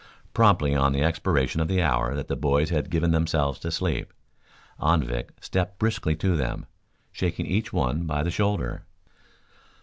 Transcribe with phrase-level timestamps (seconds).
[0.33, 4.11] Promptly on the expiration of the hour that the boys had given themselves to sleep,
[4.81, 6.65] Anvik stepped briskly to them,
[7.11, 8.87] shaking each one by the shoulder.